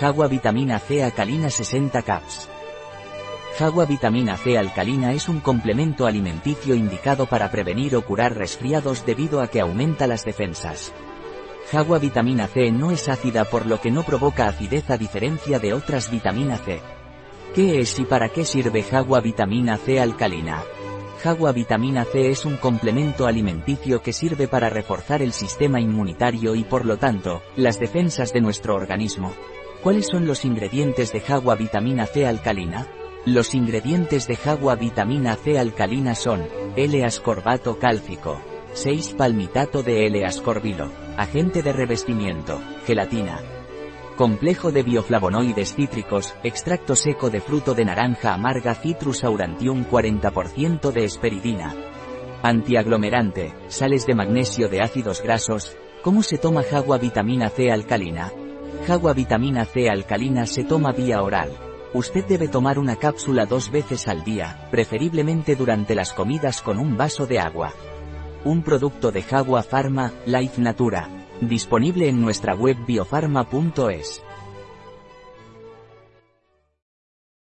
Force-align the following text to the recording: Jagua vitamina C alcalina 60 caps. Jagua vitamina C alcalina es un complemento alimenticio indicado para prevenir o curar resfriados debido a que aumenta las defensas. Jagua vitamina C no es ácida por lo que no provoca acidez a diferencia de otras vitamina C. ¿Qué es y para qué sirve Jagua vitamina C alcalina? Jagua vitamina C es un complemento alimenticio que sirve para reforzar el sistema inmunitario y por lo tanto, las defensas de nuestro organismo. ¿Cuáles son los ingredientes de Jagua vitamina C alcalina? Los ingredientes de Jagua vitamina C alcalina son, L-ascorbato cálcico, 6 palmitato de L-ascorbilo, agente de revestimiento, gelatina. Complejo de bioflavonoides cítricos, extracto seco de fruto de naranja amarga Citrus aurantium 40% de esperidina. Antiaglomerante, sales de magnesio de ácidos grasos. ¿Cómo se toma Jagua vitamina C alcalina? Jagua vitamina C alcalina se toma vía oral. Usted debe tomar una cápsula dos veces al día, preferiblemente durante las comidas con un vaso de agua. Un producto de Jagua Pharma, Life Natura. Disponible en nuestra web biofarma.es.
Jagua 0.00 0.26
vitamina 0.26 0.80
C 0.80 1.04
alcalina 1.04 1.48
60 1.48 2.02
caps. 2.02 2.48
Jagua 3.56 3.86
vitamina 3.86 4.36
C 4.36 4.58
alcalina 4.58 5.12
es 5.12 5.28
un 5.28 5.38
complemento 5.38 6.06
alimenticio 6.06 6.74
indicado 6.74 7.26
para 7.26 7.48
prevenir 7.52 7.94
o 7.94 8.04
curar 8.04 8.36
resfriados 8.36 9.06
debido 9.06 9.40
a 9.40 9.46
que 9.46 9.60
aumenta 9.60 10.08
las 10.08 10.24
defensas. 10.24 10.92
Jagua 11.70 12.00
vitamina 12.00 12.48
C 12.48 12.72
no 12.72 12.90
es 12.90 13.08
ácida 13.08 13.44
por 13.44 13.66
lo 13.66 13.80
que 13.80 13.92
no 13.92 14.02
provoca 14.02 14.48
acidez 14.48 14.90
a 14.90 14.98
diferencia 14.98 15.60
de 15.60 15.74
otras 15.74 16.10
vitamina 16.10 16.56
C. 16.56 16.80
¿Qué 17.54 17.78
es 17.78 17.96
y 18.00 18.04
para 18.04 18.30
qué 18.30 18.44
sirve 18.44 18.82
Jagua 18.82 19.20
vitamina 19.20 19.76
C 19.76 20.00
alcalina? 20.00 20.64
Jagua 21.22 21.52
vitamina 21.52 22.04
C 22.04 22.30
es 22.30 22.44
un 22.44 22.56
complemento 22.56 23.28
alimenticio 23.28 24.02
que 24.02 24.12
sirve 24.12 24.48
para 24.48 24.68
reforzar 24.68 25.22
el 25.22 25.32
sistema 25.32 25.80
inmunitario 25.80 26.56
y 26.56 26.64
por 26.64 26.84
lo 26.84 26.96
tanto, 26.96 27.42
las 27.54 27.78
defensas 27.78 28.32
de 28.32 28.40
nuestro 28.40 28.74
organismo. 28.74 29.32
¿Cuáles 29.84 30.06
son 30.06 30.26
los 30.26 30.46
ingredientes 30.46 31.12
de 31.12 31.20
Jagua 31.20 31.56
vitamina 31.56 32.06
C 32.06 32.26
alcalina? 32.26 32.88
Los 33.26 33.54
ingredientes 33.54 34.26
de 34.26 34.34
Jagua 34.34 34.76
vitamina 34.76 35.36
C 35.36 35.58
alcalina 35.58 36.14
son, 36.14 36.48
L-ascorbato 36.74 37.78
cálcico, 37.78 38.40
6 38.72 39.14
palmitato 39.18 39.82
de 39.82 40.06
L-ascorbilo, 40.06 40.90
agente 41.18 41.62
de 41.62 41.74
revestimiento, 41.74 42.62
gelatina. 42.86 43.42
Complejo 44.16 44.72
de 44.72 44.84
bioflavonoides 44.84 45.74
cítricos, 45.74 46.34
extracto 46.42 46.96
seco 46.96 47.28
de 47.28 47.42
fruto 47.42 47.74
de 47.74 47.84
naranja 47.84 48.32
amarga 48.32 48.74
Citrus 48.74 49.22
aurantium 49.22 49.84
40% 49.84 50.92
de 50.92 51.04
esperidina. 51.04 51.74
Antiaglomerante, 52.42 53.52
sales 53.68 54.06
de 54.06 54.14
magnesio 54.14 54.70
de 54.70 54.80
ácidos 54.80 55.22
grasos. 55.22 55.76
¿Cómo 56.00 56.22
se 56.22 56.38
toma 56.38 56.62
Jagua 56.62 56.96
vitamina 56.96 57.50
C 57.50 57.70
alcalina? 57.70 58.32
Jagua 58.86 59.14
vitamina 59.14 59.64
C 59.64 59.88
alcalina 59.88 60.44
se 60.46 60.62
toma 60.62 60.92
vía 60.92 61.22
oral. 61.22 61.50
Usted 61.94 62.26
debe 62.26 62.48
tomar 62.48 62.78
una 62.78 62.96
cápsula 62.96 63.46
dos 63.46 63.70
veces 63.70 64.08
al 64.08 64.24
día, 64.24 64.68
preferiblemente 64.70 65.56
durante 65.56 65.94
las 65.94 66.12
comidas 66.12 66.60
con 66.60 66.78
un 66.78 66.94
vaso 66.94 67.26
de 67.26 67.38
agua. 67.38 67.72
Un 68.44 68.62
producto 68.62 69.10
de 69.10 69.22
Jagua 69.22 69.62
Pharma, 69.62 70.12
Life 70.26 70.60
Natura. 70.60 71.08
Disponible 71.40 72.10
en 72.10 72.20
nuestra 72.20 72.54
web 72.54 72.76
biofarma.es. 72.86 74.22